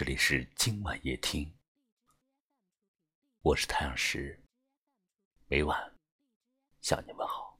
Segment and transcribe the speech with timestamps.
[0.00, 1.46] 这里是今晚夜听，
[3.42, 4.42] 我是太阳石，
[5.46, 5.78] 每晚
[6.80, 7.54] 向你们好。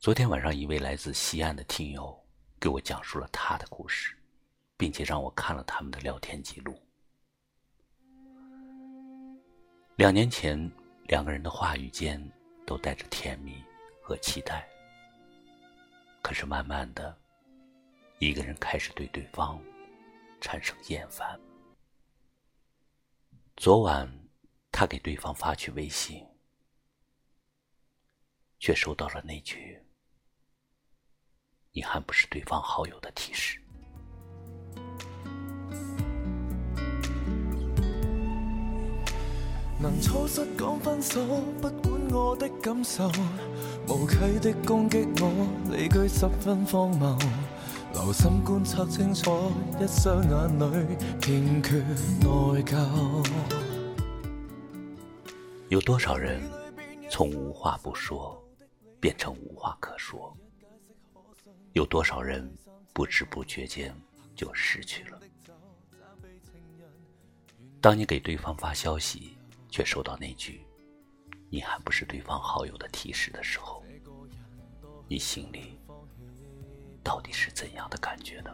[0.00, 2.20] 昨天晚上，一位来自西安的听友
[2.58, 4.18] 给我讲述了他的故事，
[4.76, 6.76] 并且让我看了他们的聊天记录。
[9.94, 10.58] 两年前，
[11.04, 12.20] 两个人的话语间
[12.66, 13.62] 都带着甜蜜
[14.02, 14.68] 和期待，
[16.20, 17.21] 可是慢慢的。
[18.22, 19.60] 一个人开始对对方
[20.40, 21.40] 产生厌烦。
[23.56, 24.08] 昨晚，
[24.70, 26.24] 他给对方发去微信，
[28.60, 29.76] 却收到了那句
[31.74, 33.60] “你还不是对方好友”的提示。
[39.80, 41.26] 能粗失讲分手，
[41.60, 43.08] 不管我的感受，
[43.88, 47.18] 无稽的攻击我，理据十分荒谬。
[47.92, 51.78] 留心观察清楚，一双眼里欠缺
[52.20, 53.26] 内疚。
[55.68, 56.40] 有多少人
[57.10, 58.42] 从无话不说
[58.98, 60.34] 变成无话可说？
[61.74, 62.50] 有多少人
[62.92, 63.94] 不知不觉间
[64.34, 65.18] 就失去了？
[67.80, 69.36] 当你给对方发消息，
[69.70, 70.64] 却收到那句
[71.50, 73.82] “你还不是对方好友”的提示的时候，
[75.08, 75.78] 你心里……
[77.02, 78.50] 到底是怎样的感觉呢？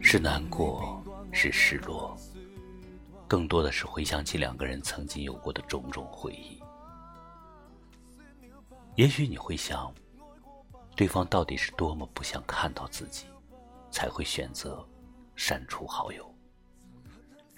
[0.00, 2.16] 是难过，是失落，
[3.28, 6.60] 更多的是回想起两个人曾经有过的种种回忆。
[8.96, 9.92] 也许你会想，
[10.96, 13.26] 对方到底是多么不想看到自己，
[13.90, 14.84] 才会选择
[15.36, 16.34] 删除好友。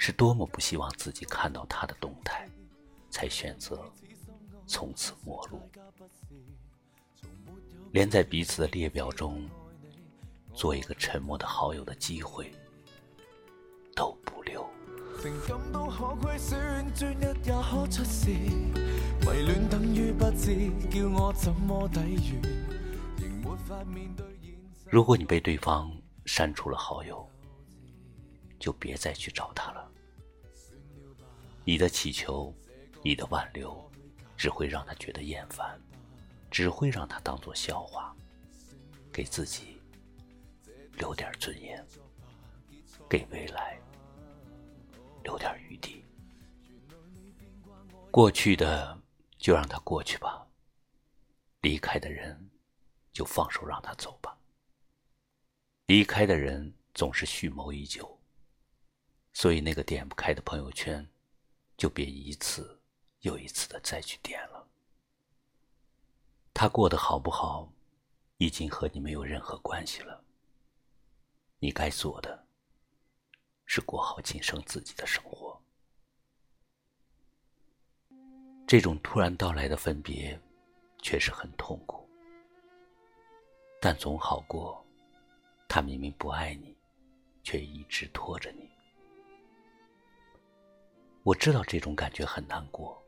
[0.05, 2.49] 是多么不希望自己看到他的动态，
[3.09, 3.81] 才选择
[4.67, 5.61] 从此陌路，
[7.93, 9.49] 连在彼此的列表中
[10.53, 12.53] 做一个沉默的好友的机会
[13.95, 14.69] 都不留。
[24.91, 25.97] 如果你被对方
[26.27, 27.25] 删除了好友，
[28.59, 29.92] 就别再去找他了。
[31.65, 32.53] 你的乞求，
[33.03, 33.91] 你的挽留，
[34.37, 35.81] 只会让他觉得厌烦，
[36.51, 38.15] 只会让他当做笑话。
[39.13, 39.79] 给自己
[40.95, 41.87] 留点尊严，
[43.11, 43.79] 给未来
[45.23, 46.03] 留点余地。
[48.11, 48.99] 过去的
[49.37, 50.47] 就让它过去吧，
[51.61, 52.51] 离开的人
[53.13, 54.35] 就放手让他走吧。
[55.87, 58.19] 离开的人总是蓄谋已久，
[59.35, 61.07] 所以那个点不开的朋友圈。
[61.83, 62.81] 就别一次
[63.23, 64.69] 又一次的再去点了。
[66.55, 67.73] 他过得好不好，
[68.37, 70.23] 已经和你没有任何关系了。
[71.59, 72.47] 你该做的，
[73.67, 75.61] 是过好今生自己的生活。
[78.65, 80.41] 这种突然到来的分别，
[81.03, 82.09] 确实很痛苦，
[83.81, 84.87] 但总好过，
[85.67, 86.77] 他明明不爱你，
[87.43, 88.72] 却一直拖着你。
[91.25, 93.01] 我知道这种感觉很难过，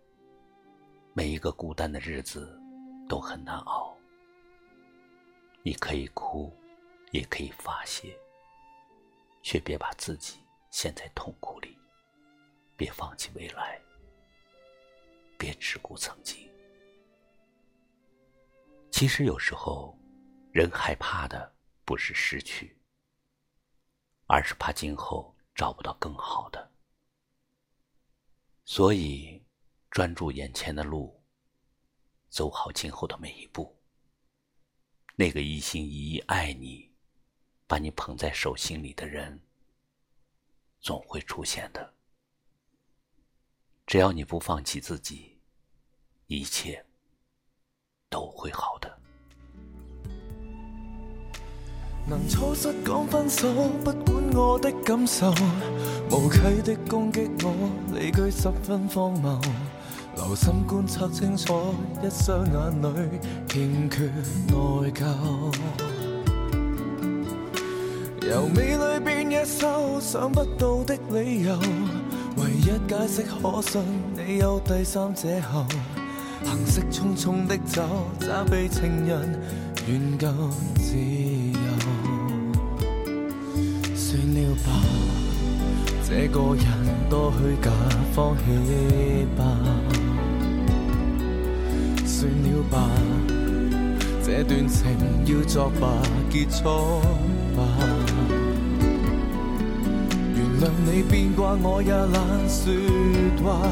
[1.15, 2.57] 每一个孤单的日子
[3.09, 3.93] 都很难熬。
[5.65, 6.57] 你可以哭，
[7.11, 8.17] 也可以发泄，
[9.43, 10.39] 却别把自己
[10.71, 11.77] 陷在痛苦里，
[12.77, 13.81] 别放弃未来，
[15.37, 16.49] 别只顾曾经。
[18.93, 19.99] 其实有时候，
[20.53, 21.53] 人害怕的
[21.85, 22.79] 不是失去，
[24.29, 26.71] 而是怕今后找不到更好的。
[28.65, 29.43] 所以，
[29.91, 31.23] 专注眼前的路，
[32.31, 33.77] 走好今后的每一步。
[35.17, 36.91] 那个一心一意爱你、
[37.67, 39.39] 把你捧在手心里的人，
[40.81, 41.95] 总会出现的。
[43.87, 45.39] 只要你不放弃自己，
[46.27, 46.85] 一切
[48.09, 48.84] 都会好的。
[52.07, 53.49] 能错失讲分手，
[53.83, 55.33] 不管我的感受，
[56.11, 59.41] 无稽的攻击我，理据十分荒谬。
[60.17, 63.19] 留心观察清楚，一双眼里
[63.49, 64.05] 欠缺
[64.49, 65.03] 内疚。
[68.29, 71.59] 由美里变野兽，想不到的理由，
[72.37, 73.83] 唯一解释可信，
[74.15, 75.65] 你有第三者后，
[76.45, 77.83] 行色匆匆的走，
[78.21, 79.41] 责备情人
[79.89, 80.27] 愿够
[80.77, 81.54] 自由。
[84.15, 84.71] 算了吧，
[86.09, 86.65] 这个人
[87.11, 87.73] 多虚假，
[88.15, 89.43] 放弃吧。
[92.07, 92.89] 算了吧，
[94.25, 94.85] 这段情
[95.27, 95.89] 要作罢，
[96.31, 96.63] 结束
[97.57, 97.67] 吧。
[100.37, 102.73] 原谅你变卦，我也懒说
[103.43, 103.67] 话。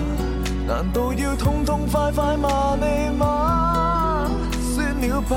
[0.67, 4.29] 难道要痛痛快快骂你吗？
[4.75, 5.37] 算了吧，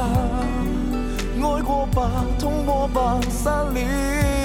[1.36, 2.10] 爱过吧，
[2.40, 4.45] 痛过吧，散了。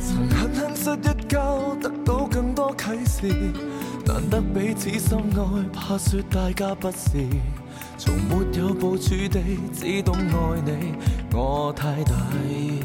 [0.00, 3.34] 曾狠狠失一跤，得到更多启示。
[4.06, 7.26] 难得彼此深爱，怕说大家不是，
[7.98, 10.94] 从没有部署地只懂爱你，
[11.36, 12.14] 我太大
[12.48, 12.80] 意。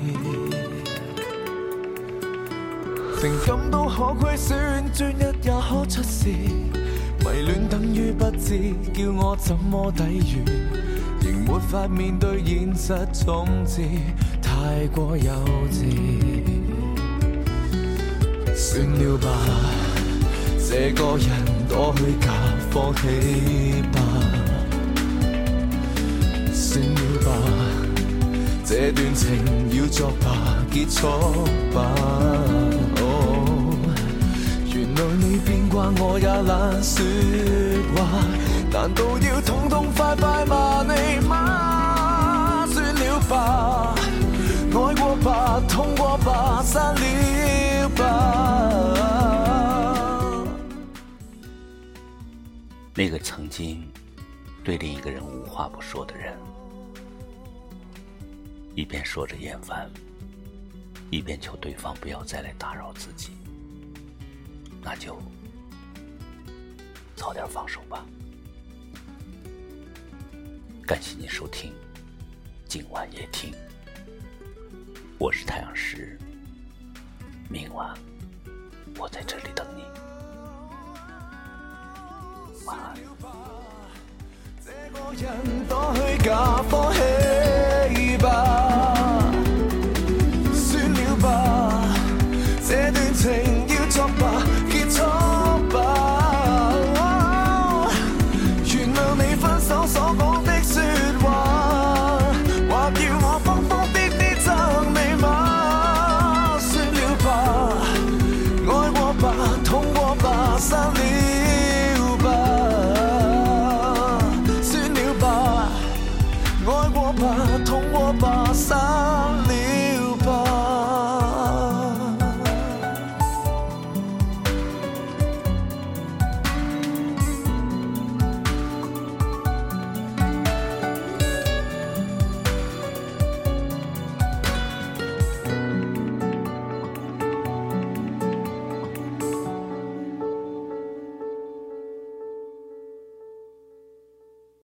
[3.21, 10.43] 情感都可亏损，专一也可出事，迷恋等于不知，叫我怎么抵御？
[11.23, 13.81] 仍没法面对现实总之，
[14.41, 15.31] 太过幼
[15.71, 15.85] 稚。
[18.53, 19.29] 算了吧，
[20.59, 21.29] 这个人
[21.69, 22.29] 多去假，
[22.69, 24.01] 放弃吧。
[26.53, 27.31] 算了吧，
[28.65, 29.29] 这段情
[29.77, 30.27] 要作罢，
[30.69, 31.07] 结束
[31.73, 31.95] 吧。
[34.75, 37.01] 原来你变卦，我也懒说
[37.95, 38.01] 话。
[38.73, 42.65] 难道要痛痛快快骂你吗？
[42.65, 48.03] 算了吧，爱过吧，痛过吧，散了吧。
[52.95, 53.87] 那个曾经
[54.63, 56.35] 对另一个人无话不说的人，
[58.73, 59.87] 一边说着厌烦，
[61.11, 63.33] 一边求对方不要再来打扰自己，
[64.81, 65.15] 那就
[67.15, 68.03] 早点放手吧。
[70.85, 71.73] 感谢您收听
[72.67, 73.53] 今晚夜听，
[75.17, 76.19] 我是太阳石，
[77.49, 77.97] 明晚
[78.97, 79.83] 我在这里等你。
[82.65, 82.97] 晚安。